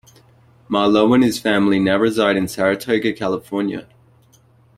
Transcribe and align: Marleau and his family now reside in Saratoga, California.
Marleau 0.67 1.13
and 1.13 1.23
his 1.23 1.37
family 1.39 1.77
now 1.77 1.95
reside 1.95 2.35
in 2.35 2.47
Saratoga, 2.47 3.13
California. 3.13 3.85